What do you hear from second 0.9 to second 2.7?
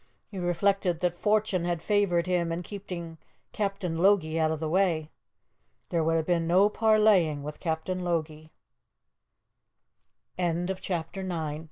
that fortune had favoured him in